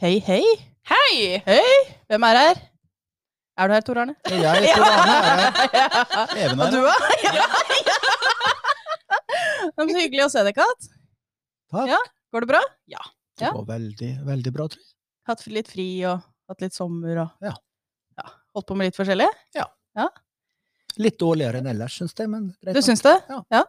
[0.00, 0.44] Hei, hei.
[0.88, 1.40] Hei!
[1.44, 1.72] Hei!
[2.08, 2.60] Hvem er her?
[3.60, 4.14] Er du her, Tor Arne?
[4.30, 6.32] Jeg Tor Arne er her.
[6.44, 6.72] Even Og her.
[6.72, 7.00] du òg?
[7.26, 7.44] Ja.
[9.70, 10.88] Er så hyggelig å se deg, Kat.
[11.72, 11.90] Takk.
[11.92, 11.98] Ja.
[12.32, 12.60] Går det bra?
[12.90, 13.02] Ja.
[13.40, 14.90] Det går veldig, veldig bra, tror jeg.
[15.30, 17.52] Hatt litt fri og hatt litt sommer og Ja.
[18.20, 18.26] Ja.
[18.56, 19.28] Holdt på med litt forskjellig?
[19.56, 19.68] Ja.
[21.00, 22.50] Litt dårligere enn ellers, syns jeg, men.
[22.64, 23.14] Du syns det?
[23.52, 23.62] Ja.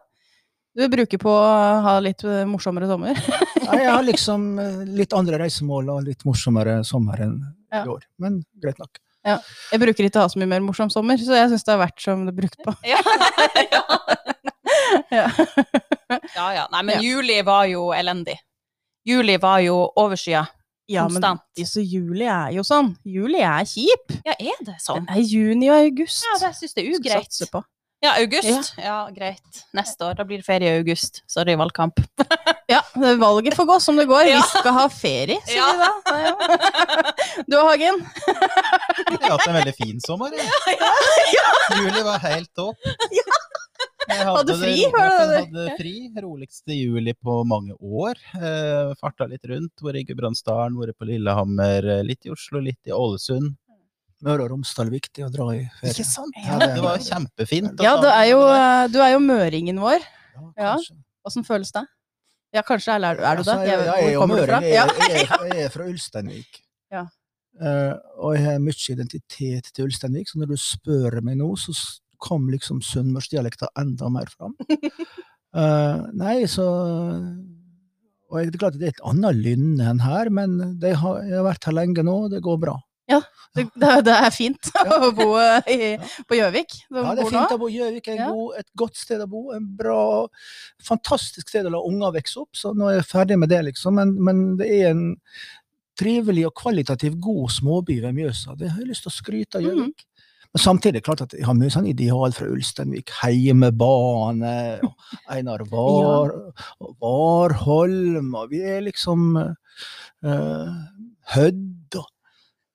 [0.74, 3.18] Du bruker på å ha litt eh, morsommere sommer?
[3.66, 7.38] Nei, jeg har liksom eh, litt andre reisemål og litt morsommere sommer enn
[7.72, 7.82] Ja.
[7.84, 8.02] i år.
[8.20, 8.98] Men greit nok.
[9.24, 11.78] Jeg bruker ikke å ha så mye mer morsom sommer, så jeg syns det er
[11.84, 12.74] verdt som det er brukt på.
[12.88, 12.98] Ja.
[13.76, 13.82] ja.
[15.12, 15.26] Ja.
[16.34, 16.62] ja, ja.
[16.72, 17.00] Nei, men Ja.
[17.04, 18.34] juli var jo elendig.
[19.08, 20.42] Juli var jo overskya.
[20.88, 21.22] Ja, men
[21.68, 22.90] så juli er jo sånn.
[23.08, 24.12] Juli er kjip.
[24.26, 25.04] Ja, er det sånn?
[25.08, 26.24] Det er juni og august.
[26.28, 27.28] Ja, det syns jeg er ugreit.
[27.28, 27.62] satse på.
[28.02, 28.72] Ja, august.
[28.82, 28.96] Ja.
[29.14, 29.60] greit.
[29.78, 30.16] Neste år.
[30.18, 31.22] Da blir det ferie i august.
[31.30, 32.00] Sorry, valgkamp.
[32.72, 32.78] Ja,
[33.20, 34.22] valget får gå som det går.
[34.30, 34.38] Ja.
[34.40, 35.72] Vi skal ha ferie, sier Ja.
[35.72, 36.18] vi da.
[36.22, 36.32] Ja.
[37.50, 37.98] Du og Hagen?
[38.00, 40.32] Jeg har hatt en veldig fin sommer.
[41.76, 42.78] Juli var helt topp.
[44.08, 45.34] Jeg Hadde fri, hører du?
[45.58, 45.92] hadde fri.
[46.24, 48.18] Roligste juli på mange år.
[48.34, 49.84] Eh, farta litt rundt.
[49.84, 53.52] Vært i Gudbrandsdalen, vært på Lillehammer, eh, litt i Oslo, litt i Ålesund.
[54.22, 55.94] Møre og Romsdal viktig å dra i ferie.
[55.94, 56.36] Ikke sant?
[56.44, 57.80] Ja, det- var kjempefint.
[57.82, 60.04] Ja, er jo, eh, du er jo møringen vår.
[60.56, 60.76] Ja.
[61.26, 61.84] Åssen føles det?
[62.52, 63.56] Ja, kanskje, eller er du, er du det?
[63.66, 64.62] Jeg, jeg, jeg, er jo møring.
[64.62, 66.60] Jeg, jeg, er- fra Ulsteinvik.
[66.92, 67.06] Ja.
[67.60, 71.74] Uh, og jeg har mye identitet til Ulsteinvik, så når du spør meg nå, så
[72.22, 74.54] kom liksom sunnmørsdialekta enda mer fram.
[75.52, 76.64] Uh, nei, så
[78.32, 81.18] Og jeg, det er klart det er et annet lynne enn her, men det har,
[81.26, 82.78] jeg har vært her lenge nå, og det går bra.
[83.52, 84.98] Det, det, det er fint Ja.
[85.08, 85.26] å bo
[85.68, 85.90] i,
[86.28, 86.76] på Gjøvik.
[86.88, 88.06] Ja, det er fint å bo i Gjøvik.
[88.16, 88.30] Ja.
[88.32, 89.42] god- Et godt sted å bo.
[89.56, 89.98] En bra,
[90.86, 92.54] fantastisk sted å la unger vokse opp.
[92.56, 93.98] Så nå er jeg ferdig med det, liksom.
[94.00, 95.04] Men, men det er en
[96.00, 98.56] trivelig og kvalitativt god småby ved Mjøsa.
[98.56, 99.84] Det har jeg lyst til å skryte av Gjøvik.
[100.00, 100.08] Gjøvik.
[100.52, 103.12] Men samtidig er det klart at jeg har mye sånn ideal fra Ulsteinvik.
[103.22, 104.80] Heimebane,
[105.32, 106.90] Einar Var, ja.
[107.00, 110.74] Warholm, og vi er liksom uh,
[111.32, 111.62] Hødd,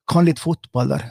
[0.07, 1.03] kan litt fotball der.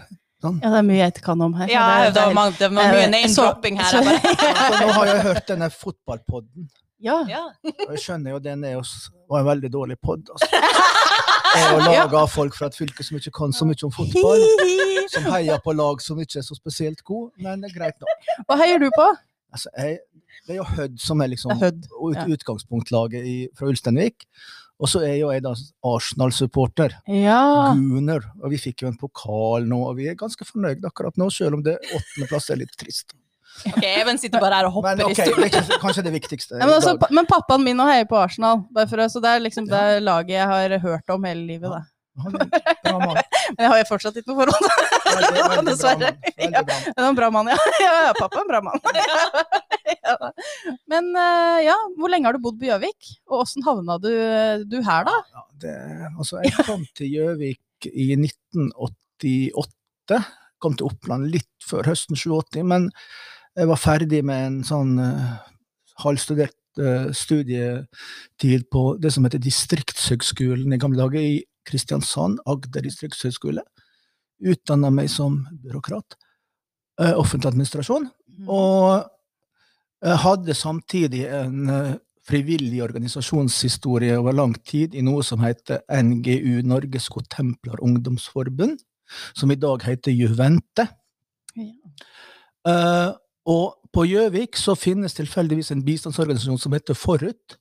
[0.45, 0.59] Sånn.
[0.63, 1.69] Ja, det er mye jeg ikke kan om her.
[1.73, 3.91] Ja, det er- det var, det var mye name-dropping her.
[3.91, 4.03] så-
[4.81, 6.69] nå har jeg hørt denne fotballpodden.
[7.01, 7.25] Ja.
[7.29, 7.43] ja.
[7.65, 8.81] Og jeg skjønner jo den er
[9.29, 10.29] var en veldig dårlig pod.
[10.33, 10.49] Altså.
[11.57, 14.43] Og laga av folk fra et fylke som ikke kan så mye om fotball.
[15.15, 18.25] Som heier på lag som ikke er så spesielt gode, men det er greit nok.
[18.49, 19.05] Hva heier du på?
[19.55, 20.01] Altså, jeg,
[20.49, 22.25] det er jo Hødd som er liksom er Hødd, ut, ja.
[22.35, 24.27] utgangspunktlaget i, fra Ulsteinvik.
[24.77, 25.55] Og så er jo jeg da
[25.89, 26.99] Arsenal-supporter.
[27.09, 27.73] Ja.
[27.77, 28.27] Guner.
[28.43, 31.57] Og vi fikk jo en pokal nå, og vi er ganske fornøyde akkurat nå, selv
[31.59, 33.17] om det åttendeplass er litt trist.
[33.65, 35.47] Ok, Even sitter bare her og hopper Men i ok, det stolen.
[35.49, 38.67] er kanskje det viktigste Ja, men, i altså, men pappaen min nå heier på Arsenal,
[38.75, 41.73] bare for, så det er liksom det laget jeg har hørt om hele livet.
[41.73, 41.81] Da.
[42.25, 43.19] Han bra mann.
[43.57, 44.65] Men jeg har jo fortsatt ikke noe forhold
[45.17, 46.11] bra Dessverre.
[46.17, 46.57] mann.
[46.57, 47.59] Han bra er en bra mann, ja.
[47.85, 48.81] ja, ja pappa er en bra mann.
[50.93, 53.01] Men eh, ja, hvor lenge har du bodd på Gjøvik?
[53.31, 54.13] Og åssen havna du,
[54.69, 55.17] du her, da?
[55.35, 55.75] Ja, det,
[56.15, 60.21] altså, jeg kom til Gjøvik i 1988.
[60.63, 62.83] Kom til Oppland litt før høsten 87, men
[63.57, 65.37] jeg var ferdig med en sånn uh,
[66.03, 73.65] halvstudert uh, studietid på det som heter Distriktshøgskolen i gamle dager, i Kristiansand, Agder distriktshøgskole.
[74.47, 76.17] Utdanna meg som byråkrat.
[77.01, 78.09] eh, offentlig administrasjon.
[78.49, 79.05] Og
[80.01, 81.95] hadde samtidig en eh,
[82.27, 88.81] frivillig organisasjonshistorie over lang tid i noe som heter NGU, Norges Godtemplar Ungdomsforbund,
[89.37, 90.89] som i dag heter Juvente.
[91.57, 91.71] Ja.
[92.67, 93.13] Eh,
[93.47, 97.59] og på Gjøvik så finnes tilfeldigvis en bistandsorganisasjon som heter Forut,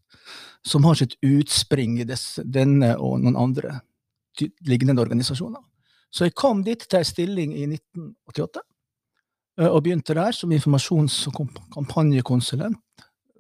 [0.66, 3.80] som har sitt utspring i dess, denne og noen andre
[4.68, 5.62] lignende organisasjoner.
[6.12, 8.64] Så jeg kom dit til ei stilling i 1988,
[9.60, 11.42] eh, og begynte der som informasjons- og
[11.74, 12.80] kampanjekonsulent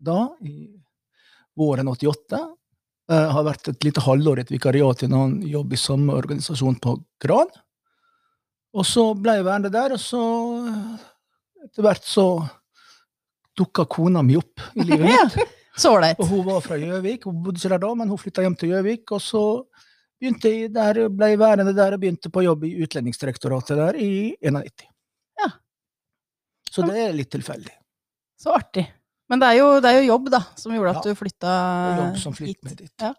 [0.05, 0.67] da, i
[1.55, 2.41] våren 88.
[3.05, 6.15] Jeg har vært et lite halvår i et vikariat i en annen jobb i samme
[6.17, 7.51] organisasjon på Gran.
[8.75, 10.21] Og så ble jeg værende der, og så
[10.67, 11.03] eh,
[11.67, 12.27] etter hvert så
[13.55, 15.37] dukka kona mi opp i livet mitt.
[15.75, 16.15] Så ålreit.
[16.23, 18.69] Og hun var fra Gjøvik, hun bodde ikke der da, men hun flytta hjem til
[18.71, 19.11] Gjøvik.
[19.11, 19.41] Og så
[20.21, 24.87] begynte der, ble værende der og begynte på jobb i Utlendingsdirektoratet der i 91.
[25.41, 25.49] Ja.
[26.71, 27.73] Så det er litt tilfeldig.
[28.39, 28.85] Så artig.
[29.31, 31.11] Men det er, jo, det er jo jobb, da, som gjorde at Ja.
[31.13, 32.91] du flytta Og jobb som flyttet meg dit.
[33.01, 33.13] Ja.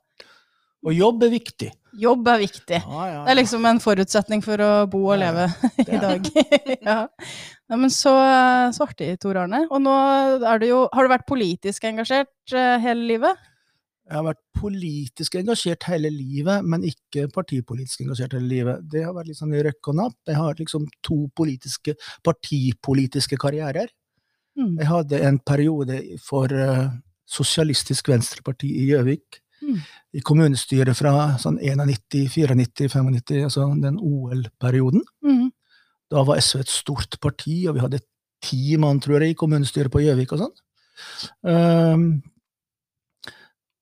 [0.87, 1.71] Og jobb er viktig.
[1.99, 2.79] Jobb er viktig.
[2.79, 5.47] Ja, ja, Det er liksom en forutsetning for å bo og Ja, leve
[5.97, 6.29] i dag.
[6.87, 6.99] ja.
[7.67, 8.13] Nei, men så,
[8.77, 9.65] så artig, Tor Arne.
[9.67, 9.95] Og nå
[10.47, 13.41] er du jo Har du vært politisk engasjert eh, hele livet?
[14.07, 18.85] Jeg har vært politisk engasjert hele livet, men ikke partipolitisk engasjert hele livet.
[18.93, 20.19] Det har vært litt sånn i røkk og napp.
[20.31, 23.91] Jeg har liksom to politiske, partipolitiske karrierer.
[24.57, 24.77] Mm.
[24.79, 26.87] Jeg hadde en periode for uh,
[27.27, 29.41] Sosialistisk Venstreparti i Gjøvik.
[29.67, 29.81] Mm.
[30.15, 35.03] I kommunestyret fra sånn 91, 94, 95, altså den OL-perioden.
[35.27, 35.51] Mm.
[36.15, 38.05] Da var SV et stort parti, og vi hadde
[38.45, 40.57] ti mann, tror jeg, i kommunestyret på Gjøvik og sånn.
[41.51, 42.07] Ehm,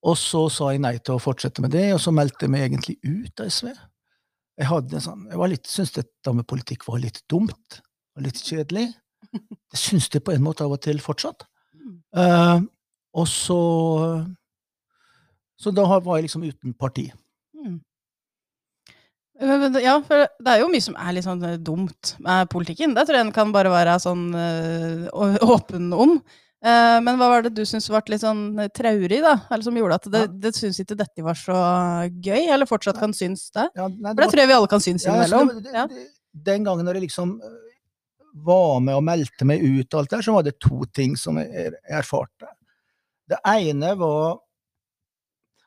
[0.04, 2.66] og så sa jeg nei til å fortsette med det, og så meldte jeg meg
[2.66, 3.70] egentlig ut av SV.
[4.60, 7.80] Jeg hadde en sånn, jeg var litt, syntes dette med politikk var litt dumt,
[8.14, 8.90] og litt kjedelig.
[9.72, 11.46] Det syns jeg på en måte av og til fortsatt.
[12.14, 12.60] Eh,
[13.14, 13.60] og så
[15.60, 17.06] Så da var jeg liksom uten parti.
[17.56, 17.78] Mm.
[19.40, 22.92] Ja, for det er jo mye som er litt sånn eh, dumt med politikken.
[22.94, 25.06] Det tror jeg en kan bare være sånn eh,
[25.54, 26.18] åpen om.
[26.64, 29.34] Eh, men hva var det du syntes ble litt sånn traurig, da?
[29.52, 30.32] Eller som gjorde at det, Ja.
[30.46, 31.56] det syns ikke dette var så
[32.24, 32.46] gøy?
[32.48, 33.68] Eller fortsatt kan synes det?
[33.76, 35.50] Ja, nei, For det tror jeg vi alle kan synes Ja, innimellom.
[35.74, 35.86] Ja.
[36.34, 37.60] den gangen når jeg liksom eh,
[38.46, 41.36] var med og meldte meg ut, og alt der, så var det to ting som
[41.36, 42.48] jeg erfarte.
[43.28, 44.38] Det ene var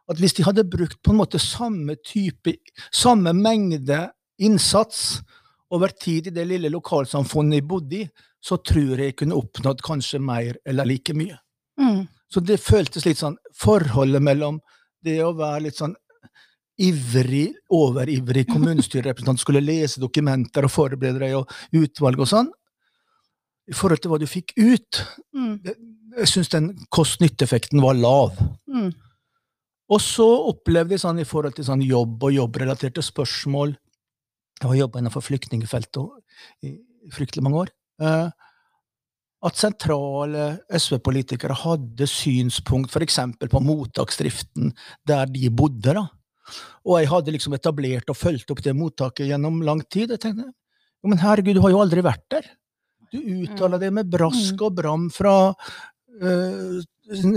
[0.10, 2.56] at hvis de hadde brukt på en måte samme type,
[2.92, 4.10] samme mengde
[4.40, 5.22] innsats
[5.70, 8.10] over tid i det lille lokalsamfunnet jeg bodde i,
[8.44, 11.38] så tror jeg jeg kunne oppnådd kanskje mer eller like mye.
[11.80, 12.06] Mm.
[12.30, 14.60] Så det føltes litt sånn Forholdet mellom
[15.06, 15.96] det å være litt sånn
[16.78, 22.52] ivrig, overivrig kommunestyrerepresentant, skulle lese dokumenter og forberede deg og utvalg og sånn,
[23.68, 25.02] i forhold til hva du fikk ut,
[25.38, 25.60] Mm.
[26.18, 28.38] jeg syns den kost-nytte-effekten var lav.
[28.66, 28.94] Mm.
[29.94, 33.76] Og så opplevde jeg sånn i forhold til sånn jobb og jobbrelaterte spørsmål
[34.58, 36.72] Jeg har jobba innenfor flyktningfeltet i
[37.08, 37.70] i fryktelig mange år.
[38.02, 38.28] Eh,
[39.48, 43.20] At sentrale SV-politikere hadde synspunkt f.eks.
[43.52, 44.72] på mottaksdriften
[45.06, 45.94] der de bodde.
[45.94, 46.08] da.
[46.88, 50.16] Og jeg hadde liksom etablert og fulgt opp det mottaket gjennom lang tid.
[50.16, 52.48] Jeg tenkte jo, men herregud, du har jo aldri vært der.
[53.14, 56.80] Du uttaler det med brask og bram fra uh,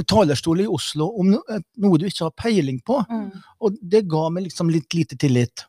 [0.08, 1.40] talerstol i Oslo om no
[1.82, 2.98] noe du ikke har peiling på.
[3.06, 3.28] Mm.
[3.60, 5.66] Og det ga meg liksom litt lite tillit.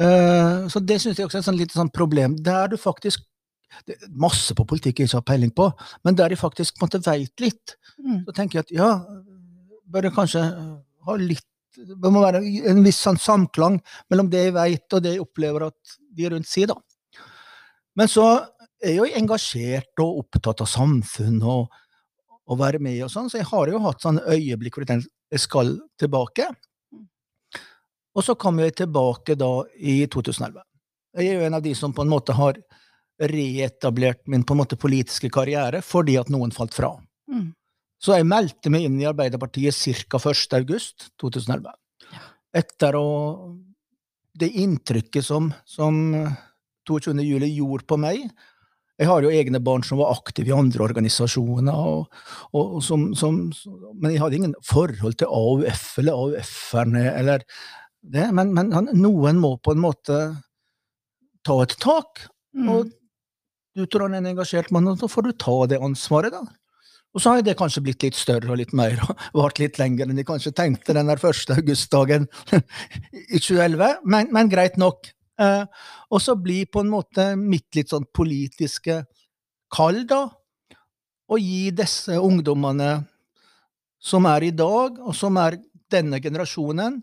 [0.00, 2.38] Uh, så det syns jeg også er et sånn lite sånn problem.
[2.44, 3.24] Der du faktisk
[3.86, 5.68] det er Masse på politikk jeg ikke har peiling på,
[6.04, 8.24] men der jeg faktisk på en måte veit litt, Mm.
[8.24, 8.90] så tenker jeg at ja,
[9.92, 10.40] bør jeg kanskje
[11.04, 11.44] ha litt
[11.76, 12.40] Det må være
[12.70, 13.76] en viss sånn samklang
[14.10, 16.74] mellom det jeg veit og det jeg opplever at de rundt sier, da.
[17.94, 18.24] Men så
[18.82, 21.68] er jeg jo engasjert og opptatt av samfunn og
[22.50, 25.08] å være med og sånn, så jeg har jo hatt sånne øyeblikk hvor jeg tenker
[25.30, 26.48] jeg skal tilbake.
[28.16, 30.58] Og så kom jeg tilbake da i 2011.
[31.20, 32.58] Jeg er jo en av de som på en måte har
[33.20, 36.94] reetablert min på en måte politiske karriere fordi at noen falt fra.
[37.30, 37.50] Mm.
[38.00, 39.76] Så jeg meldte meg inn i Arbeiderpartiet
[40.08, 40.20] ca.
[40.30, 40.54] 1.
[40.62, 41.74] august 2011.
[42.56, 43.08] Etter å
[44.40, 46.14] Det inntrykket som, som
[46.88, 47.12] 22.
[47.26, 48.22] juli gjorde på meg
[48.98, 52.08] Jeg har jo egne barn som var aktive i andre organisasjoner, og,
[52.52, 53.38] og, og som, som,
[53.96, 57.44] men jeg hadde ingen forhold til AUF eller AUF-erne eller
[58.00, 58.26] det.
[58.36, 60.18] Men, men noen må på en måte
[61.46, 62.26] ta et tak.
[62.52, 62.68] Mm.
[62.68, 62.92] Og
[63.76, 66.42] du tror han er en engasjert mann, og da får du ta det ansvaret, da.
[67.10, 70.10] Og så har det kanskje blitt litt større og litt mer, og vart litt lenger
[70.10, 72.28] enn de kanskje tenkte den der første augustdagen
[73.34, 75.10] i 2011, men, men greit nok.
[75.40, 75.64] Eh,
[76.10, 79.02] og så blir på en måte mitt litt sånn politiske
[79.74, 80.26] kall, da,
[81.30, 82.92] å gi disse ungdommene
[84.00, 85.58] som er i dag, og som er
[85.90, 86.98] denne generasjonen,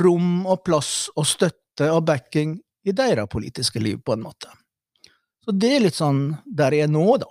[0.00, 4.50] rom og plass og støtte og backing i deres politiske liv, på en måte.
[5.44, 7.28] Så det er litt sånn der jeg er nå, da.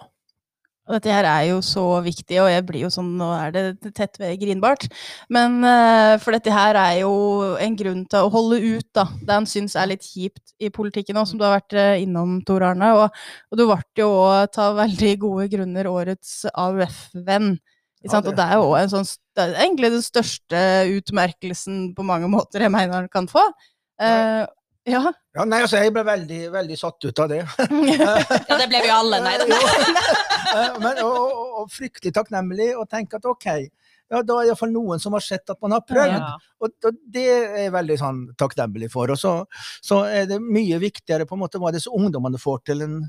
[0.84, 3.93] Og dette her er jo så viktig, og jeg blir jo sånn Nå er det
[3.96, 4.84] tett ved grinbart.
[5.32, 7.13] Men eh, for dette her er jo
[7.55, 9.05] en grunn til å holde ut, da.
[9.22, 12.41] Det han syns er litt kjipt i politikken òg, som du har vært eh, innom,
[12.43, 12.89] Tor Arne.
[13.00, 13.15] Og,
[13.53, 17.53] og du ble jo òg av veldig gode grunner årets AUF-venn.
[18.03, 20.60] Ja, det- Og det er jo en sånn Det er egentlig den største
[21.00, 23.46] utmerkelsen på mange måter jeg mener han kan få.
[24.03, 24.43] Eh,
[24.90, 25.02] ja.
[25.34, 27.42] Ja, nei, altså, jeg ble veldig, veldig satt ut av det.
[28.04, 29.48] Ja, det ble vi alle, nei da.
[30.54, 33.48] Eh, Men, og, og, og fryktelig takknemlig, og tenke at ok,
[34.13, 36.13] ja, da er iallfall noen som har sett at man har prøvd.
[36.20, 36.34] Ja.
[36.62, 39.10] Og, og det er jeg veldig sånn takknemlig for.
[39.13, 39.32] Og så,
[39.82, 43.00] så er det mye viktigere på en måte hva disse ungdommene får til en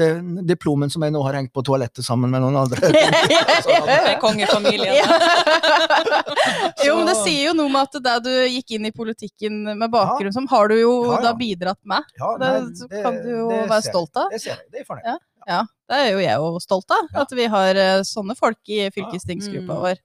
[0.00, 2.90] den diplomen som jeg nå har hengt på toalettet sammen med noen andre.
[3.90, 4.98] Med kongefamilien.
[6.86, 9.88] jo, men det sier jo noe med at da du gikk inn i politikken med
[9.92, 11.22] bakgrunn som, har du jo Ja, ja.
[11.28, 12.06] da bidratt med.
[12.20, 12.52] Ja, Det,
[12.90, 14.30] det, kan du jo være stolt av.
[14.32, 14.66] Det ser jeg.
[14.72, 15.10] Det er fornøyd.
[15.12, 15.18] Ja.
[15.48, 17.06] Ja, det er jo jeg jo stolt av.
[17.22, 19.80] At vi har eh, sånne folk i fylkestingsgruppa Mm.
[19.86, 20.00] vår.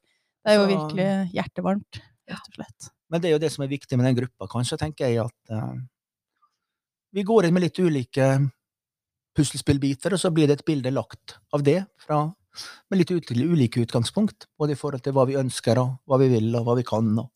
[0.46, 2.00] Det er jo virkelig hjertevarmt,
[2.32, 2.88] rett og slett.
[3.12, 5.54] Men det er jo det som er viktig med den gruppa, kanskje, tenker jeg at
[5.54, 5.74] uh,
[7.14, 8.28] vi går inn med litt ulike
[9.36, 12.24] puslespillbiter, og så blir det et bilde lagt av det fra
[12.90, 16.30] med litt ut, ulike utgangspunkt, både i forhold til hva vi ønsker, og hva vi
[16.32, 17.10] vil, og hva vi kan.
[17.20, 17.30] Og,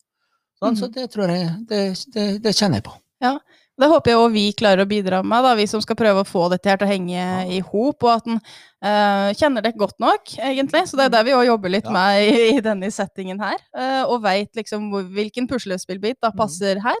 [0.62, 0.92] sånn, Så Mhm.
[0.94, 1.82] det tror jeg det,
[2.14, 2.94] det, det kjenner jeg på.
[3.80, 6.28] Det håper jeg òg vi klarer å bidra med, da, vi som skal prøve å
[6.28, 7.24] få dette her til å henge
[7.56, 10.82] i hop, og at en uh, kjenner det godt nok, egentlig.
[10.90, 11.94] Så det er det vi òg jobber litt Ja.
[11.96, 13.56] med i, i denne settingen her.
[13.76, 16.38] Uh, og veit liksom hvor, hvilken puslespillbit da Mhm.
[16.42, 17.00] passer her,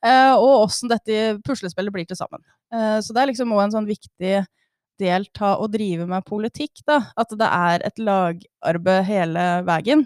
[0.00, 2.40] Uh, og åssen dette puslespillet blir til sammen.
[2.72, 4.46] Eh, så det er liksom òg en sånn viktig
[5.00, 7.00] del og drive med politikk, da.
[7.18, 10.04] At det er et lagarbeid hele veien.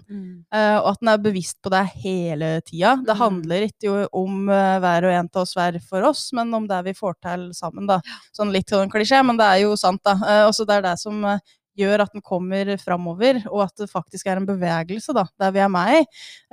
[0.55, 2.95] Eh, og at en er bevisst på det hele tida.
[3.05, 3.21] Det Mm.
[3.25, 6.67] handler ikke jo om uh, hver og en av oss hver for oss, men om
[6.71, 8.01] det vi får til sammen, da.
[8.37, 10.13] Sånn litt sånn klisjé, men det er jo sant, da.
[10.23, 11.25] Eh, også det er det som
[11.77, 15.59] gjør at den kommer framover, og at det faktisk er en bevegelse, da, der vi
[15.65, 16.03] er med i.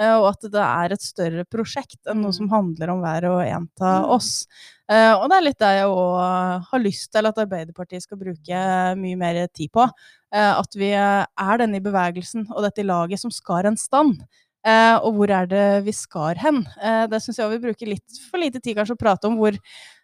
[0.01, 2.37] Eh, og at det er et større prosjekt enn noe Mm.
[2.39, 4.09] som handler om hver og en av Mm.
[4.09, 4.47] oss.
[4.89, 8.95] Eh, og det er litt det jeg òg har lyst til at Arbeiderpartiet skal bruke
[8.97, 9.87] mye mer tid på.
[10.33, 14.21] Eh, at vi er denne i bevegelsen og dette laget som skar en stand.
[14.63, 16.61] Og hvor er det vi skar hen?
[17.09, 19.35] Det syns jeg vi bruker litt for lite tid kanskje å prate om.
[19.37, 19.57] Hvor,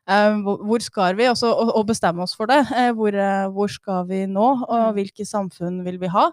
[0.08, 2.62] hvor, skal vi, også, og, og bestemme oss for det.
[2.72, 4.94] Eh, hvor, eh, hvor skal vi nå, og Mm.
[4.96, 6.30] hvilke samfunn vil vi ha?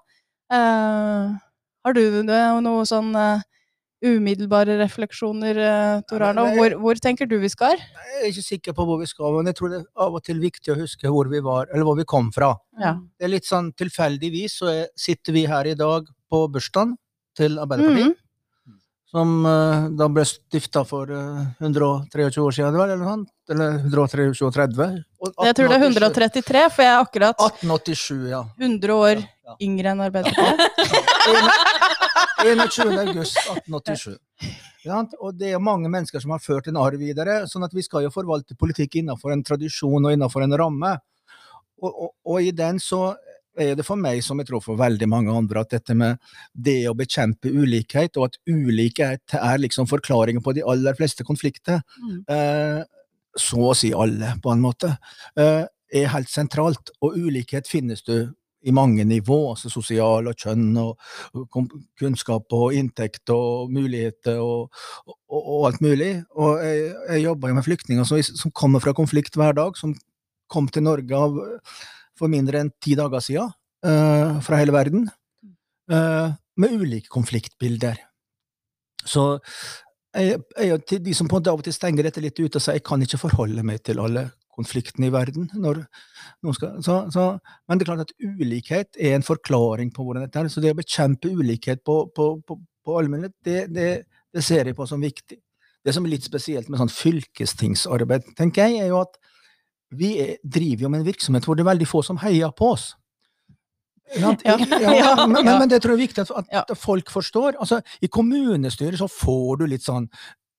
[0.53, 1.35] Eh,
[1.85, 3.43] har du noe sånn eh,
[4.05, 6.45] umiddelbare refleksjoner, eh, Tor Arne?
[6.57, 7.77] Hvor, hvor tenker du vi skal?
[7.79, 10.23] Jeg er ikke sikker på hvor vi skal, men jeg tror det er av og
[10.27, 12.55] til viktig å huske hvor vi var, eller hvor vi kom fra.
[12.81, 12.95] Ja.
[13.19, 16.95] Det er litt sånn tilfeldigvis så er, sitter vi her i dag på bursdagen
[17.35, 18.13] til Arbeiderpartiet.
[18.13, 18.21] Mm.
[19.15, 23.29] Som uh, da ble stifta for uh, 123 år siden, eller noe sånt?
[23.55, 24.89] Eller 133?
[25.45, 28.43] Jeg tror det er 133, for jeg er akkurat 1887, ja.
[28.59, 29.55] 100 år ja.
[29.63, 30.59] yngre enn Arbeiderpartiet.
[32.45, 32.91] 21.
[33.05, 34.19] august 1887.
[34.85, 37.87] Ja, og det er mange mennesker som har ført en arv videre, sånn at vi
[37.87, 40.97] skal jo forvalte politikk innenfor en tradisjon og innenfor en ramme.
[41.81, 43.15] Og, og, og i den så
[43.57, 46.19] er det for meg, som jeg tror for veldig mange andre, at dette med
[46.55, 51.83] det å bekjempe ulikhet, og at ulikhet er liksom forklaringen på de aller fleste konflikter,
[52.01, 52.25] Mm.
[52.29, 52.85] eh,
[53.37, 54.97] så å si alle, på en måte,
[55.37, 56.91] eh, er helt sentralt.
[57.03, 58.33] Og ulikhet finnes du
[58.67, 60.97] i mange nivå, altså sosial og kjønn og
[62.01, 64.71] kunnskap og inntekt og muligheter og,
[65.07, 66.25] og, og alt mulig.
[66.35, 69.95] Og jeg, jeg jobber jo med flyktninger som, som kommer fra konflikt hver dag, som
[70.49, 71.37] kom til Norge av,
[72.19, 73.53] for mindre enn ti dager siden,
[73.87, 75.09] uh, fra hele verden,
[75.93, 77.99] uh, med ulike konfliktbilder.
[79.05, 79.27] Så
[80.15, 82.63] jeg, jeg til de som på en av og til stenger dette litt ut og
[82.63, 85.49] sier jeg kan ikke forholde meg til alle konfliktene i verden.
[85.59, 85.83] Når
[86.45, 87.27] noen skal, så, så,
[87.67, 90.51] men det er klart at ulikhet er en forklaring på hvordan dette er.
[90.53, 93.89] Så det å bekjempe ulikhet på, på, på, på allmennhet, det, det,
[94.35, 95.41] det ser jeg på som viktig.
[95.85, 99.19] Det som er litt spesielt med sånn fylkestingsarbeid, tenker jeg, er jo at
[99.99, 102.73] vi er, driver jo med en virksomhet hvor det er veldig få som heier på
[102.77, 102.93] oss.
[104.21, 105.27] Ja, Ja.
[105.27, 107.57] men, men, det tror jeg er viktig at, at folk forstår.
[107.59, 110.07] Altså, I kommunestyret så får du litt sånn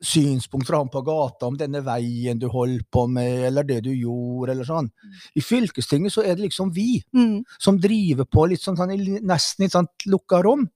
[0.06, 3.92] synspunkt fra ham på gata om denne veien du holder på med, eller det du
[3.94, 4.90] gjorde, eller sånn.
[5.40, 7.44] I fylkestinget så er det liksom vi Mm.
[7.60, 8.92] som driver på litt sånn, sånn
[9.24, 10.68] nesten i et sånt lukka rom.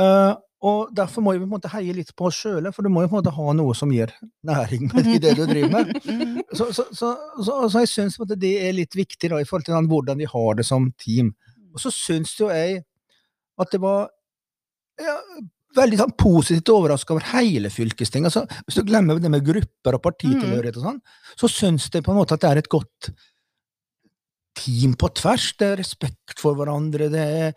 [0.00, 2.90] Eh, og derfor må vi på en måte heie litt på oss sjøle, for du
[2.92, 4.14] må jo på en måte ha noe som gir
[4.48, 5.92] næring med i det du driver med.
[6.08, 6.38] Mm.
[6.56, 9.90] Så, så, så, så, så jeg syns det er litt viktig da, i forhold til
[9.90, 11.34] hvordan vi har det som team.
[11.74, 12.80] Og så syns jo jeg
[13.60, 14.08] at det var
[15.00, 15.18] ja,
[15.76, 18.32] veldig sånn, positivt overraska over hele fylkestinget.
[18.32, 21.00] Altså, hvis du glemmer det med grupper og partitilhørighet og sånn,
[21.40, 23.12] så syns jeg på en måte at det er et godt
[24.56, 25.50] team på tvers.
[25.58, 27.52] Det er respekt for hverandre, det er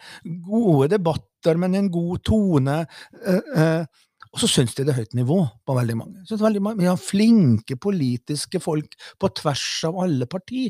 [0.46, 2.82] gode debatter, men en god tone.
[3.26, 3.86] eh, eh,
[4.34, 6.20] og så syns de det er høyt nivå på veldig mange.
[6.28, 6.82] Synes veldig mange.
[6.84, 10.68] Vi har flinke politiske folk på tvers av alle parti,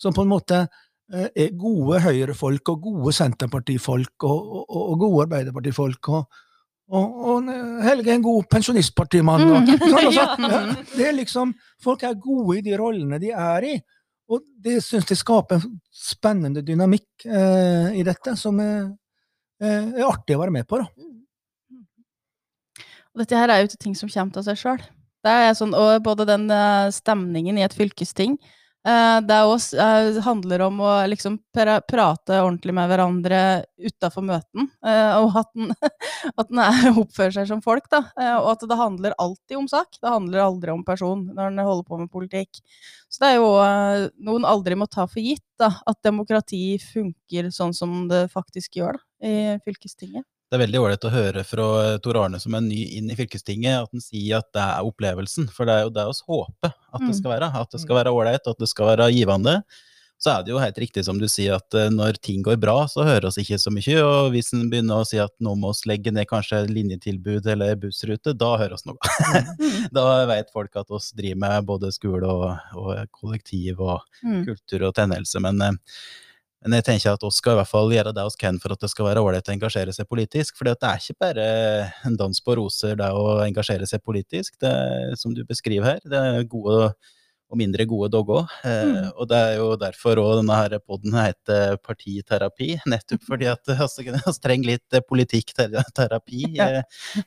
[0.00, 0.62] som på en måte
[1.12, 6.08] eh, er gode Høyre-folk og gode Senterpartifolk og, og, og gode Arbeiderpartifolk.
[6.08, 6.42] og
[6.86, 7.48] og, og
[7.82, 9.42] Helge er en god pensjonistpartimann.
[9.50, 9.78] Og, Mm.
[9.90, 10.58] sånn, og så, ja,
[10.96, 13.72] det er liksom, folk er gode i de rollene de er i.
[14.26, 18.88] Og det syns jeg skaper en spennende dynamikk eh, i dette, som er,
[19.62, 20.80] eh, er artig å være med på.
[20.82, 20.88] da.
[23.14, 24.82] Og dette her er jo ikke ting som kommer av seg sjøl.
[25.58, 28.36] Sånn, både den eh, stemningen i et fylkesting
[28.86, 33.38] Det er også, eh, handler om å liksom pra prate ordentlig med hverandre
[33.82, 34.68] utafor møten.
[34.86, 35.72] eh, og at den,
[36.38, 37.88] at den er, oppfører seg som folk.
[37.90, 38.04] Da.
[38.20, 39.98] eh, og at det handler alltid om sak.
[39.98, 42.62] Det handler aldri om person når en holder på med politikk.
[43.10, 45.42] Så det er jo eh, noe en aldri må ta for gitt.
[45.58, 50.26] Da, at demokrati funker sånn som det faktisk gjør da, i fylkestinget.
[50.50, 53.16] Det er veldig ålreit å høre fra eh, Tor Arne som er ny inn i
[53.18, 55.48] fylkestinget, at han sier at det er opplevelsen.
[55.52, 57.18] For det er jo det vi håper at det Mm.
[57.18, 57.50] skal være.
[57.60, 59.60] At det skal være ålreit, at det skal være givende.
[60.18, 62.86] Så er det jo helt riktig som du sier, at eh, når ting går bra,
[62.88, 63.98] så hører oss ikke så mye.
[64.00, 67.74] Og hvis en begynner å si at nå må vi legge ned kanskje linjetilbud eller
[67.82, 68.96] bussrute, da hører oss noe.
[69.92, 74.46] da vet folk at oss driver med både skole og, og kollektiv og Mm.
[74.46, 75.38] kultur og tennelse.
[75.44, 75.72] Men, eh,
[76.66, 78.82] men jeg tenker at oss skal i hvert fall gjøre det vi kan for at
[78.82, 80.56] det skal være ålreit å engasjere seg politisk.
[80.58, 81.50] For det er ikke bare
[82.08, 84.56] en dans på roser, det å engasjere seg politisk.
[84.62, 86.90] Det er, som du beskriver her, det er gode
[87.46, 88.54] og mindre gode dog òg.
[88.66, 89.12] Eh, Mm.
[89.14, 92.72] og det er jo derfor òg denne her podden heter Partiterapi.
[92.90, 94.10] Nettopp fordi at vi
[94.42, 96.80] trenger litt eh, politikkterapi eh,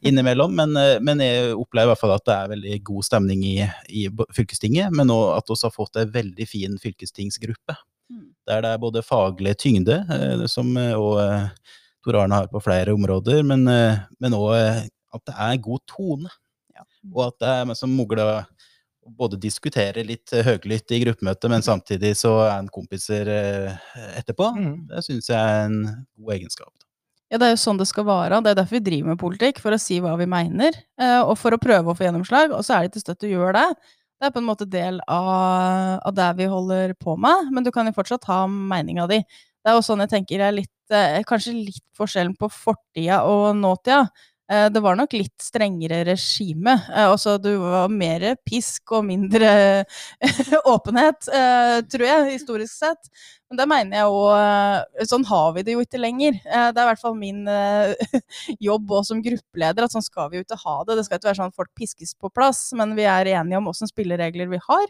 [0.03, 0.51] innimellom.
[0.59, 3.55] Men, eh, men jeg opplever i hvert fall at det er veldig god stemning i,
[3.87, 4.91] i fylkestinget.
[4.91, 7.77] Men òg at vi har fått en veldig fin fylkestingsgruppe.
[8.09, 8.29] Mm.
[8.47, 11.49] Der det er både faglig tyngde, eh, som eh, og eh,
[12.05, 16.29] Tor Arne har på flere områder, men men eh, at det er god tone.
[16.73, 16.85] Ja.
[17.13, 18.45] Og at det er som Mogla
[19.17, 23.29] både diskutere litt høylytt høglytt i gruppemøtet, men samtidig så er en kompiser
[24.19, 24.51] etterpå.
[24.53, 24.75] Mm.
[24.91, 25.79] Det syns jeg er en
[26.19, 26.73] god egenskap.
[27.29, 28.41] Ja, det er jo sånn det skal være.
[28.45, 30.77] Det er derfor vi driver med politikk, for å si hva vi mener,
[31.25, 32.53] og for å prøve å få gjennomslag.
[32.53, 33.97] Og så er det til støtte å gjøre det.
[34.19, 37.71] Det er på en måte del av, av det vi holder på med, men du
[37.71, 39.21] kan jo fortsatt ha meninga di.
[39.63, 43.53] Det er jo sånn jeg tenker er litt, eh, kanskje litt forskjellen på fortida og
[43.61, 44.01] nåtida.
[44.51, 46.73] Eh, Det var nok litt strengere regime.
[46.95, 49.85] Eh, Altså, du var mer pisk og mindre
[50.65, 53.11] åpenhet, eh, tror jeg, historisk sett.
[53.49, 56.35] Men det mener jeg òg Sånn har vi det jo ikke lenger.
[56.43, 57.45] Det er i hvert fall min
[58.69, 60.97] jobb òg som gruppeleder, at sånn skal vi jo ikke ha det.
[60.99, 63.71] Det skal ikke være sånn at folk piskes på plass, men vi er enige om
[63.71, 64.85] åssen spilleregler vi har.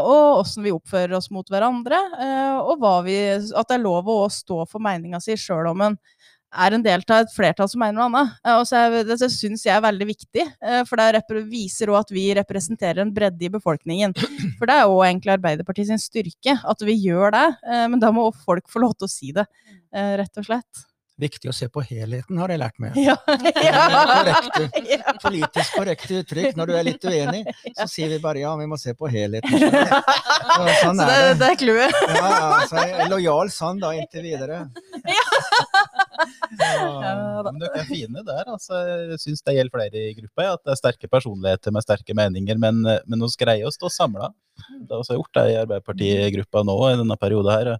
[0.00, 1.98] Og åssen vi oppfører oss mot hverandre.
[2.64, 5.98] Og vi, at det er lov å stå for meninga si sjøl om en
[6.56, 8.34] er en del av et flertall som mener noe annet.
[8.46, 12.00] Eh, Og så er, det syns jeg er veldig viktig, eh, for det viser òg
[12.04, 14.16] at vi representerer en bredde i befolkningen.
[14.58, 17.46] For det er jo egentlig Arbeiderpartiet sin styrke, at vi gjør det.
[17.68, 19.46] eh, Men da må folk få lov til å si det,
[19.96, 20.86] rett og slett.
[21.16, 22.92] Viktig å se på helheten, har jeg lært meg.
[23.06, 23.14] Ja.
[23.24, 24.66] Korrekte.
[24.92, 25.14] Ja.
[25.22, 26.56] Politisk korrekte uttrykk.
[26.58, 27.40] Når du er litt uenig,
[27.78, 29.48] så sier vi bare ja, vi må se på helheten.
[30.56, 31.38] Så, sånn Så det, er det.
[31.40, 31.96] det er clouet.
[32.16, 34.60] Ja, ja, så jeg er lojal sånn da, inntil videre.
[35.08, 35.24] Ja,
[36.16, 37.50] da.
[37.50, 38.44] Men dere er fine der.
[38.52, 40.46] altså Jeg syns det gjelder flere i gruppa.
[40.46, 42.60] ja, At det er sterke personligheter med sterke meninger.
[42.62, 44.30] Men, men vi greier å stå samla.
[44.56, 47.72] Det har vi gjort det i Arbeiderpartigruppa nå i denne perioden her.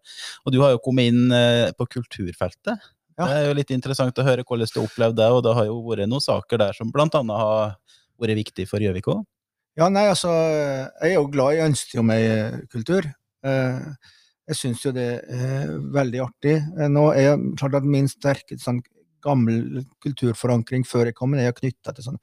[0.44, 2.90] Og du har jo kommet inn eh, på kulturfeltet.
[3.16, 5.30] Det er jo litt interessant å høre hvordan du har opplevd det.
[5.32, 7.08] Og det har jo vært noen saker der som bl.a.
[7.12, 7.78] har
[8.20, 9.24] vært viktig for Gjøvik òg.
[9.76, 12.22] Ja, nei, altså, jeg er jo glad, i ønsket om ei
[12.72, 13.08] kultur.
[13.44, 14.12] Eh,
[14.46, 16.56] Jeg syns jo det er veldig artig.
[16.78, 18.82] Eh, Nå er jeg klart at min sterke sånn
[19.26, 22.20] gammel kulturforankring før jeg kom inn, er knytta til sånn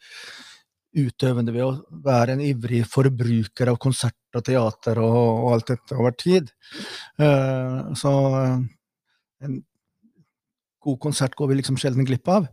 [0.93, 5.97] utøvende ved å være en ivrig forbruker av konsert og teater og, og alt dette
[5.97, 6.51] over tid.
[7.19, 8.59] Uh, Så eh,
[9.47, 9.57] en
[10.83, 12.47] god konsert går vi liksom sjelden glipp av.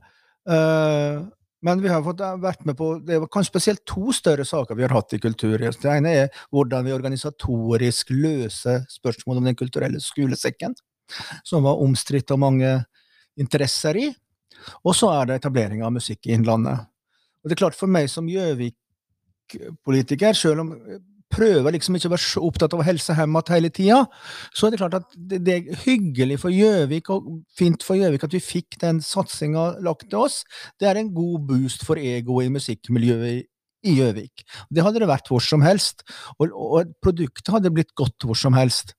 [0.48, 1.20] Eh,
[1.62, 4.78] Men vi har fått eh, vært med på det var kanskje spesielt to større saker
[4.78, 5.58] vi har hatt i kultur.
[5.60, 10.72] Det ene er hvordan vi organisatorisk løser spørsmål om den kulturelle skolesekken,
[11.44, 12.70] som var omstridt og mange
[13.40, 14.06] interesser i.
[14.84, 16.78] Og så er det etablering av musikk i Innlandet.
[17.40, 20.68] Og det er klart For meg som Gjøvik-politiker, selv om
[21.30, 24.00] prøver liksom ikke å være så opptatt av å helse hjem hele tida,
[24.52, 28.34] så er det klart at det, er hyggelig for Gjøvik og fint for Gjøvik at
[28.34, 30.42] vi fikk den satsinga lagt til oss.
[30.80, 33.46] Det er en god boost for egoet i musikkmiljøet
[33.86, 34.44] i Gjøvik.
[34.68, 36.04] Det hadde det vært hvor som helst,
[36.38, 38.96] og, og produktet hadde blitt godt hvor som helst.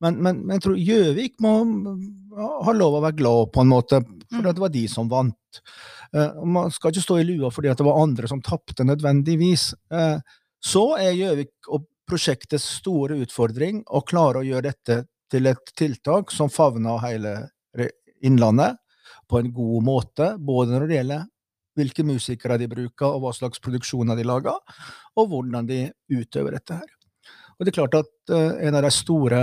[0.00, 1.54] Men, men, men jeg tror Gjøvik må
[2.64, 5.60] ha lov å være glad på en måte, for det var de som vant.
[6.14, 9.70] Uh, man skal ikke stå i lua fordi det var andre som tapte nødvendigvis.
[9.94, 15.74] Eh, så er Gjøvik og prosjektets store utfordring å klare å gjøre dette til et
[15.78, 17.34] tiltak som favner hele
[18.20, 18.76] Innlandet
[19.30, 21.22] på en god måte, både når det gjelder
[21.78, 24.58] hvilke musikere de bruker, og hva slags produksjoner de lager,
[25.16, 26.90] og hvordan de utøver dette her.
[27.56, 29.40] Og det er klart at eh, en av de store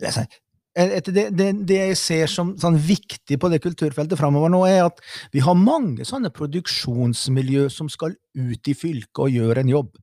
[0.00, 0.40] et-
[0.74, 5.00] det, det, det jeg ser som sånn viktig på det kulturfeltet framover nå, er at
[5.34, 9.96] vi har mange sånne produksjonsmiljø som skal ut i fylket og gjøre en jobb.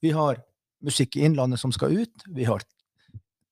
[0.00, 0.40] Vi har
[0.80, 2.62] Musikk i Innlandet som skal ut, vi har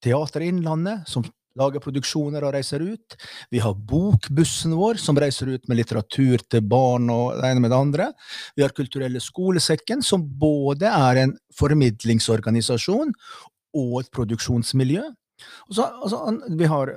[0.00, 1.26] Teater i Innlandet som
[1.58, 3.16] lager produksjoner og reiser ut.
[3.50, 7.72] Vi har Bokbussen vår, som reiser ut med litteratur til barn og det ene med
[7.74, 8.10] det andre.
[8.56, 13.10] Vi har Kulturelle skolesekken, som både er en formidlingsorganisasjon
[13.78, 15.02] og et produksjonsmiljø.
[15.70, 16.20] Så, altså,
[16.58, 16.92] vi har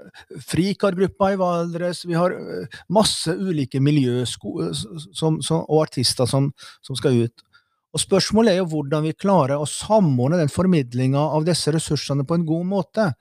[0.47, 6.49] Frikargruppa i Valdres, vi har eh, masse ulike miljø som, og artister som,
[6.81, 7.45] som skal ut.
[7.91, 12.37] Og Spørsmålet er jo hvordan vi klarer å samordne den formidlinga av disse ressursene på
[12.37, 13.11] en god måte.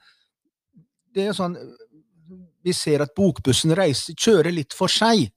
[1.11, 1.59] Det er jo sånn,
[2.61, 5.31] Vi ser at bokbussen reiser, kjører litt for seg.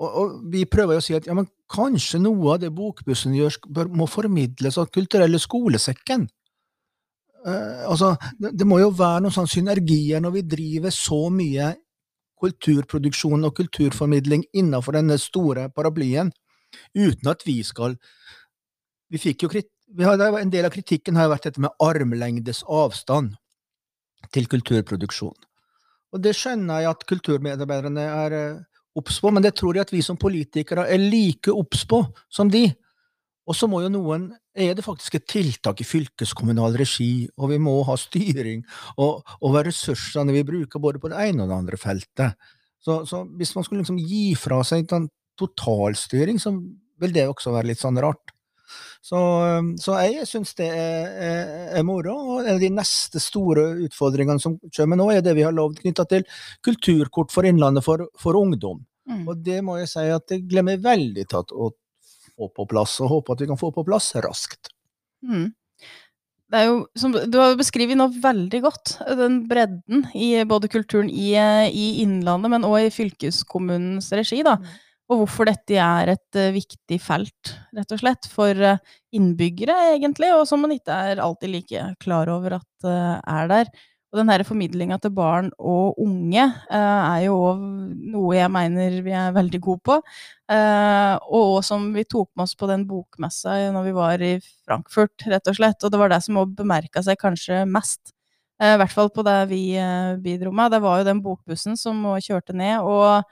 [0.00, 1.34] Og, og vi prøver jo å si at ja,
[1.70, 3.58] kanskje noe av det bokbussen gjør,
[3.92, 6.24] må formidles av kulturelle skolesekken.
[7.46, 11.72] Eh, altså, det, det må jo være noen sånn synergier når vi driver så mye
[12.42, 16.32] kulturproduksjon og kulturformidling innenfor denne store paraplyen,
[16.96, 17.98] uten at vi skal
[19.12, 22.62] Vi fikk jo vi har, En del av kritikken har jo vært dette med armlengdes
[22.64, 23.34] avstand
[24.32, 25.36] til kulturproduksjon.
[26.12, 28.62] Og det skjønner jeg at kulturmedarbeiderne er eh,
[28.96, 32.02] obs på, men det tror jeg at vi som politikere er like obs på
[32.32, 32.70] som de.
[33.48, 37.58] Og så må jo noen Er det faktisk et tiltak i fylkeskommunal regi, og vi
[37.62, 38.60] må ha styring
[39.00, 42.36] og, hva ressursene vi bruker både på det ene og det andre feltet.
[42.82, 45.08] Så, så hvis man skulle liksom gi fra seg en
[45.40, 46.52] totalstyring, så
[47.00, 48.34] vil det også være litt sånn rart.
[49.02, 49.18] Så,
[49.82, 52.14] så jeg syns det er, er, er moro.
[52.36, 55.80] Og en av de neste store utfordringene som kommer nå, er det vi har lovd
[55.82, 56.26] knytta til
[56.64, 58.84] kulturkort for Innlandet for, for ungdom.
[59.10, 59.24] Mm.
[59.26, 61.72] Og det må jeg si at jeg glemmer veldig tatt at å
[62.42, 64.72] få på plass, og håper at vi kan få på plass raskt.
[65.22, 65.50] Mm.
[66.52, 71.08] Det er jo, som, du har beskrevet nå veldig godt den bredden i både kulturen
[71.08, 71.32] i,
[71.72, 74.42] i Innlandet, men òg i fylkeskommunens regi.
[74.44, 74.58] da.
[75.12, 78.80] Og hvorfor dette er et eh, viktig felt, rett og slett, for eh,
[79.16, 83.72] innbyggere, egentlig, og som man ikke er alltid like klar over at eh, er der.
[84.12, 89.14] Og den her formidlinga til barn og unge eh, er jo noe jeg mener vi
[89.16, 89.96] er veldig gode på.
[90.52, 94.32] Eh, og som vi tok med oss på den bokmessa når vi var i
[94.66, 95.80] Frankfurt, rett og slett.
[95.80, 98.12] Og det var det som òg bemerka seg kanskje mest.
[98.60, 99.62] eh, I hvert fall på det vi
[100.20, 100.72] bidro med.
[100.76, 102.84] Det var jo den bokbussen som kjørte ned.
[102.84, 103.24] og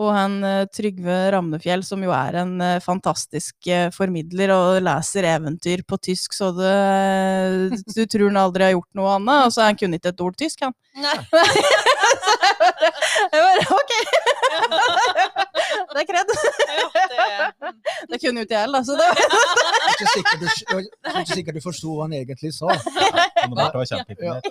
[0.00, 5.28] og han eh, Trygve Ramnefjell, som jo er en eh, fantastisk eh, formidler og leser
[5.34, 9.46] eventyr på tysk, så det, du tror han aldri har gjort noe annet.
[9.46, 10.76] Og så han kunne ikke et ord tysk, han.
[11.00, 11.16] Nei.
[13.32, 13.92] Jeg bare, ok!
[15.90, 16.26] Det er kred.
[16.30, 16.36] Det,
[18.10, 19.14] Det kunne jo ikke jeg heller, så det var
[19.90, 20.46] ikke sikkert du,
[21.10, 22.66] er ikke sikkert du forsto hva han egentlig sa.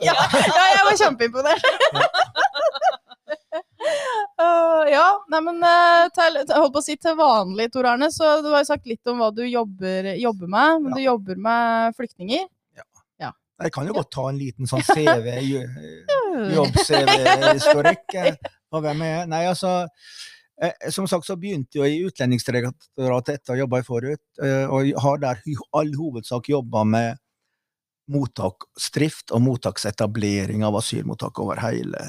[0.03, 0.15] Ja,
[0.75, 1.63] jeg var kjempeimponert.
[4.39, 8.37] Uh, ja, nei, men uh, til, holdt på å si til vanlig, Tor Arne, så
[8.39, 10.85] du har jo sagt litt om hva du jobber, jobber med.
[10.85, 10.95] Men Ja.
[10.95, 12.47] du jobber med flyktninger.
[13.59, 15.33] Jeg kan jo godt ta en liten sånn CV,
[16.55, 18.13] jobb-CV-historikk.
[18.15, 18.37] eh,
[18.71, 19.25] på hvem jeg er.
[19.27, 19.73] Nei, altså,
[20.95, 24.23] som sagt så begynte jeg i Utlendingsdirektoratet etter å ha jobba i forut,
[24.71, 27.19] og har der i all hovedsak jobba med
[28.15, 32.05] mottaksdrift og mottaksetablering av asylmottak over hele.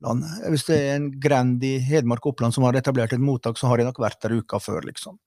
[0.00, 3.68] Hvis det er en grend i Hedmark og Oppland som har etablert et mottak, så
[3.68, 5.18] har jeg nok vært der uka før, liksom.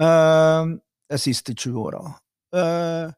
[0.00, 0.76] Uh,
[1.08, 2.02] de siste 20 åra.
[2.52, 3.12] Uh,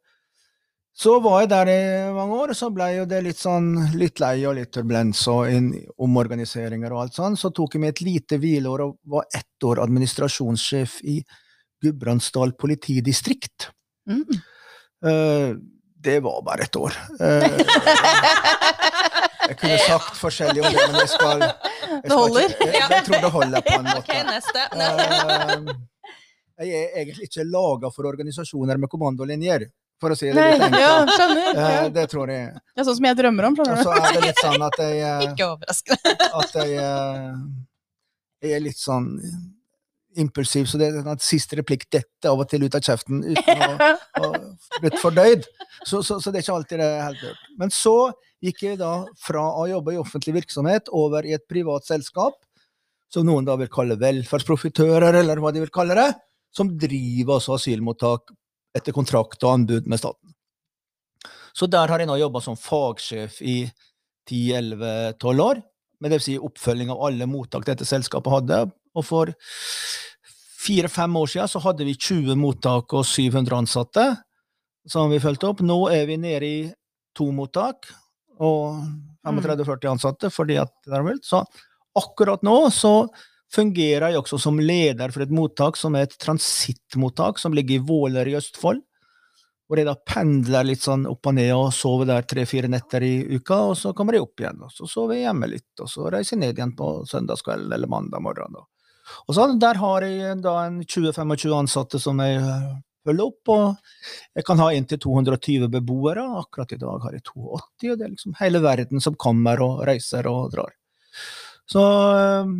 [0.94, 1.78] så var jeg der i
[2.14, 5.50] mange år, så ble jo det litt sånn litt lei og litt turbulens og
[6.06, 7.38] omorganiseringer og alt sånn.
[7.38, 11.18] Så tok jeg meg et lite hvileår og var ett år administrasjonssjef i
[11.82, 13.72] Gudbrandsdal politidistrikt.
[14.06, 14.22] Mm.
[15.04, 15.58] Uh,
[16.04, 16.94] det var bare et år.
[17.20, 17.58] Eh,
[19.48, 22.54] jeg kunne sagt forskjellig om det, men jeg skal, jeg Det holder.
[22.54, 24.22] Ikke, jeg, jeg tror det holder på en Ok, måte.
[24.32, 24.66] neste.
[26.54, 29.64] Eh, jeg er egentlig ikke laga for organisasjoner med kommandolinjer,
[29.98, 30.84] for å si det Nei, litt enkelt.
[30.84, 31.56] ja, skjønner.
[31.64, 32.52] Eh, det tror jeg.
[32.70, 33.56] Det er sånn som jeg drømmer om.
[33.64, 36.14] Og så er det litt sånn at jeg, eh, Ikke overraskende.
[36.44, 36.76] at jeg,
[38.44, 39.08] jeg er litt sånn
[40.22, 43.24] impulsiv, så det er sånn at siste replikk dette av og til ut av kjeften
[43.26, 43.72] uten å
[44.22, 44.30] ha
[44.78, 45.48] blitt fordøyd.
[45.82, 47.48] Så, så, så det er ikke alltid det er helt hørt.
[47.58, 47.96] Men så
[48.44, 52.36] gikk jeg da fra å jobbe i offentlig virksomhet over i et privat selskap,
[53.12, 56.10] som noen da vil kalle velferdsprofitører, eller hva de vil kalle det,
[56.54, 58.34] som driver altså asylmottak
[58.74, 60.34] etter kontrakt og anbud med staten.
[61.54, 63.62] Så der har jeg nå jobba som fagsjef i
[64.28, 65.62] 10-11-12 år,
[66.02, 68.60] med det vil si oppfølging av alle mottak dette selskapet hadde.
[68.98, 69.30] Og for
[70.64, 74.06] fire-fem år siden så hadde vi 20 mottak og 700 ansatte
[74.90, 75.62] som vi fulgte opp.
[75.64, 76.58] Nå er vi nede i
[77.16, 77.88] to mottak
[78.42, 78.80] og
[79.24, 81.24] 35-40 ansatte fordi at det er vilt.
[81.26, 81.42] Så
[81.98, 82.94] akkurat nå så
[83.54, 87.86] fungerer jeg også som leder for et mottak som er et transittmottak som ligger i
[87.86, 88.82] Våler i Østfold.
[89.64, 93.14] Hvor jeg da pendler litt sånn opp og ned og sover der tre-fire netter i
[93.32, 94.60] uka, og så kommer jeg opp igjen.
[94.66, 97.88] Og så sover jeg hjemme litt, og så reiser jeg ned igjen på søndagskveld eller
[97.88, 98.58] mandag morgen.
[98.58, 98.66] Da.
[99.24, 102.42] Og så Der har jeg da en 20-25 ansatte som jeg
[103.04, 103.52] følge opp.
[103.54, 106.24] Og jeg kan ha inntil 220 beboere.
[106.40, 109.84] Akkurat i dag har jeg 82, og det er liksom hele verden som kommer og
[109.88, 110.74] reiser og drar.
[111.70, 112.50] Så eh,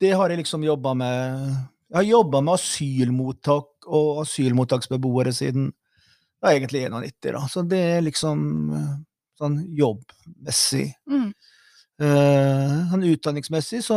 [0.00, 1.50] det har jeg liksom jobba med.
[1.88, 5.70] Jeg har jobba med asylmottak og asylmottaksbeboere siden
[6.38, 7.44] ja, egentlig 91, da.
[7.50, 8.40] Så det er liksom
[8.76, 8.90] eh,
[9.40, 10.90] sånn jobbmessig.
[11.10, 11.30] Mm.
[11.98, 13.96] Uh, utdanningsmessig så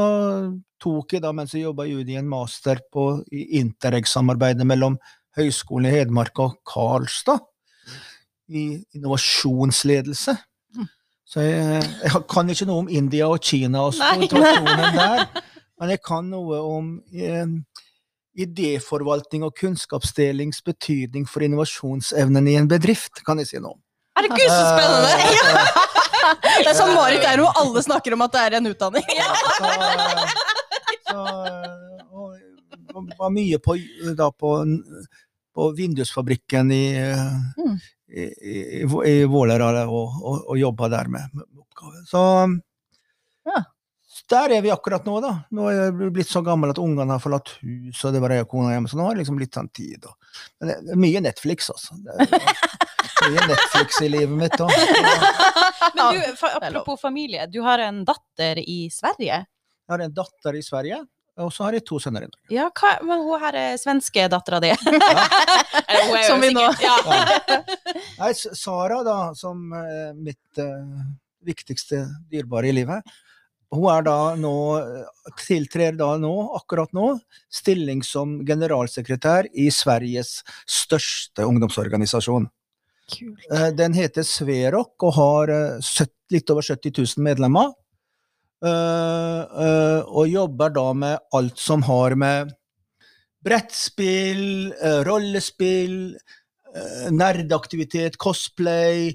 [0.81, 4.95] tok jeg da, mens jeg jobba i UDI, en master på Interreg-samarbeidet mellom
[5.37, 7.39] Høgskolen i Hedmark og Karlstad
[8.51, 8.65] i
[8.97, 10.35] innovasjonsledelse.
[10.75, 10.87] Mm.
[11.25, 15.23] Så jeg, jeg kan ikke noe om India og Kina og situasjonen der,
[15.79, 17.55] men jeg kan noe om eh,
[18.43, 23.81] idéforvaltning og kunnskapsdelings betydning for innovasjonsevnen i en bedrift, kan jeg si noe om.
[24.19, 25.09] Herregud, så spennende!
[25.39, 25.87] Ja.
[26.61, 29.07] Det er sånn Marit er hvor alle snakker om at det er en utdanning.
[29.57, 29.71] Så,
[31.07, 31.90] så og
[32.93, 33.75] var mye på,
[34.17, 34.53] da på,
[35.55, 36.83] på vindusfabrikken i,
[37.57, 37.75] Mm.
[38.11, 38.57] i, i,
[39.07, 42.01] i Vålerenga og, og, og jobba der med, med oppgaver.
[42.09, 42.23] Så
[43.47, 43.61] Ja.
[44.29, 45.31] der er vi akkurat nå, da.
[45.51, 48.45] Nå er jeg blitt så gammel at ungene har forlatt hus, og det var jeg
[48.45, 50.05] og kona hjemme, så nå har jeg liksom litt sånn tid.
[50.05, 50.13] Og,
[50.61, 51.95] men det er mye Netflix, altså.
[52.03, 54.71] Det er mye Netflix i livet mitt òg.
[55.95, 59.41] Men du, apropos familie, du har en datter i Sverige.
[59.43, 60.99] Jeg har en datter i Sverige,
[61.39, 62.51] og så har jeg to sønner i Norge.
[62.53, 64.73] Ja, hva, men hun her er svenske dattera di.
[64.73, 65.25] Ja.
[66.11, 66.67] jo Som vi nå.
[66.83, 66.95] Ja.
[68.21, 71.05] Nei, Sara, da, som er mitt uh,
[71.47, 73.13] viktigste dyrebare i livet,
[73.71, 77.13] hun er da nå, eh, tiltrer da nå, akkurat nå,
[77.47, 82.49] stilling som generalsekretær i Sveriges største ungdomsorganisasjon.
[83.11, 83.45] Kult.
[83.51, 87.71] Eh, Den heter Sverok og har eh, litt over 70 000 medlemmer.
[88.61, 92.51] Eh, eh, og jobber da med alt som har med
[93.41, 96.13] brettspill, eh, rollespill,
[97.11, 99.09] nerdaktivitet, cosplay,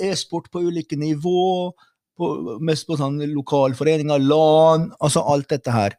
[0.00, 1.74] e-sport på ulike nivå,
[2.16, 2.28] på,
[2.64, 5.98] mest på sånn lokalforeninger, LAN, altså alt dette her.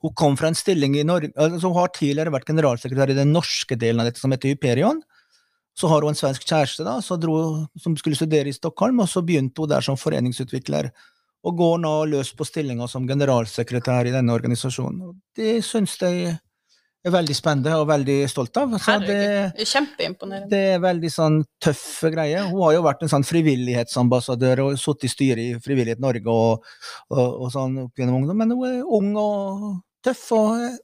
[0.00, 3.34] Hun kom fra en stilling i Norge, altså hun har tidligere vært generalsekretær i den
[3.36, 5.02] norske delen av dette som heter Hyperion.
[5.78, 7.36] Så har hun en svensk kjæreste da, så dro,
[7.80, 10.90] som skulle studere i Stockholm, og så begynte hun der som foreningsutvikler.
[11.42, 15.16] Og går nå løs på stillinga som generalsekretær i denne organisasjonen.
[15.34, 16.36] Det syns jeg
[17.02, 18.76] er veldig spennende og veldig stolt av.
[18.78, 19.16] Så det,
[19.50, 20.50] er kjempeimponerende.
[20.52, 22.46] det er veldig sånn tøffe greier.
[22.50, 26.70] Hun har jo vært en sånn frivillighetsambassadør og sittet i styret i Frivillighet Norge og,
[27.10, 29.68] og, og sånn opp gjennom ungdom, men hun er ung og
[30.06, 30.28] tøff.
[30.38, 30.78] og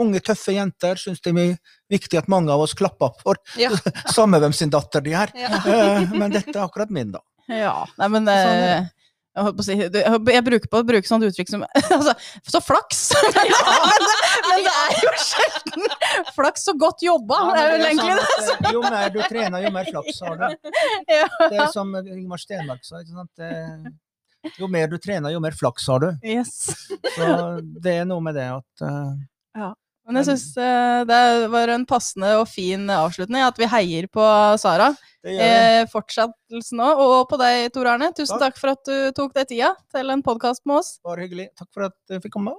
[0.00, 1.56] Unge, tøffe jenter syns det er
[1.92, 3.40] viktig at mange av oss klapper for.
[3.60, 3.70] Ja.
[4.16, 5.32] Samme hvem sin datter de er.
[5.36, 5.60] Ja.
[5.60, 7.20] Eh, Men dette er akkurat min, da.
[7.50, 8.90] Ja, nei, men Sånn eh, det.
[9.34, 11.64] jeg, på å si, jeg, bruker på å bruke sånt uttrykk som
[11.96, 12.14] altså,
[12.46, 13.00] Så flaks!
[13.36, 13.48] men,
[14.50, 15.96] men det er jo sjelden
[16.36, 17.40] flaks så godt jobba!
[17.40, 18.28] Ja, det er vel egentlig det.
[18.50, 20.46] sånn eh, Jo mer du trener, jo mer flaks har du.
[21.10, 23.02] Det er som Ingmar Stenmark sa.
[23.02, 23.98] Ikke sant?
[24.56, 26.08] Jo mer du trener, jo mer flaks har du.
[26.24, 26.54] Yes.
[27.18, 27.26] Så
[27.84, 29.66] det er noe med det at eh,
[30.10, 30.46] Men jeg syns
[31.06, 31.20] det
[31.52, 34.24] var en passende og fin avslutning at vi heier på
[34.58, 34.90] Sara.
[35.22, 37.02] Eh, fortsettelsen òg.
[37.04, 38.10] Og på deg, Tor Arne.
[38.16, 38.56] Tusen Takk.
[38.56, 40.96] takk for at du tok deg tida til en podkast med oss.
[41.06, 41.50] Bare hyggelig.
[41.60, 42.56] Takk for at jeg fikk komme.